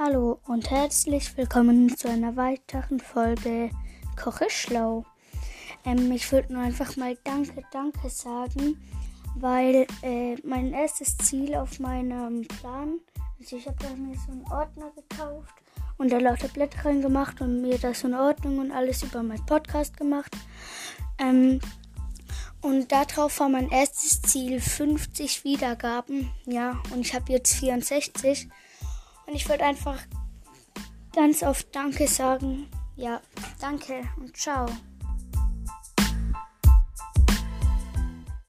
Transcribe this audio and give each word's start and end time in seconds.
Hallo 0.00 0.38
und 0.46 0.70
herzlich 0.70 1.36
willkommen 1.36 1.96
zu 1.96 2.08
einer 2.08 2.36
weiteren 2.36 3.00
Folge 3.00 3.70
Koche 4.14 4.48
schlau. 4.48 5.04
Ähm, 5.84 6.12
ich 6.12 6.30
wollte 6.30 6.52
nur 6.52 6.62
einfach 6.62 6.96
mal 6.96 7.18
Danke, 7.24 7.64
Danke 7.72 8.08
sagen, 8.08 8.80
weil 9.34 9.88
äh, 10.02 10.36
mein 10.44 10.72
erstes 10.72 11.18
Ziel 11.18 11.56
auf 11.56 11.80
meinem 11.80 12.46
Plan, 12.46 13.00
also 13.40 13.56
ich 13.56 13.66
habe 13.66 13.76
mir 13.96 14.14
so 14.14 14.30
einen 14.30 14.44
Ordner 14.52 14.92
gekauft 14.94 15.52
und 15.96 16.12
da 16.12 16.18
lauter 16.18 16.46
Blätter 16.46 16.84
reingemacht 16.84 17.40
und 17.40 17.60
mir 17.60 17.76
das 17.76 18.04
in 18.04 18.14
Ordnung 18.14 18.58
und 18.58 18.70
alles 18.70 19.02
über 19.02 19.24
meinen 19.24 19.46
Podcast 19.46 19.96
gemacht. 19.96 20.30
Ähm, 21.18 21.58
und 22.60 22.92
darauf 22.92 23.40
war 23.40 23.48
mein 23.48 23.68
erstes 23.70 24.22
Ziel 24.22 24.60
50 24.60 25.42
Wiedergaben. 25.42 26.30
Ja, 26.46 26.80
und 26.92 27.00
ich 27.00 27.14
habe 27.16 27.32
jetzt 27.32 27.56
64. 27.56 28.48
Und 29.28 29.34
ich 29.34 29.46
wollte 29.48 29.64
einfach 29.64 30.00
ganz 31.14 31.42
oft 31.42 31.74
Danke 31.74 32.08
sagen. 32.08 32.66
Ja, 32.96 33.20
danke 33.60 34.02
und 34.16 34.34
ciao. 34.34 34.66